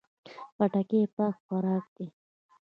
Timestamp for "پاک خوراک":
1.15-1.85